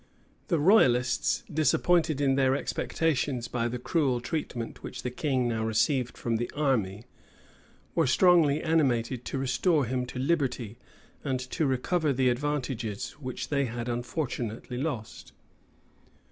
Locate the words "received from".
5.63-6.37